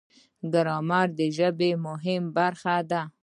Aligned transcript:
ګرامر 0.53 1.07
د 1.19 1.21
ژبې 1.37 1.71
مهمه 1.85 2.31
برخه 2.37 2.75
ده. 2.89 3.01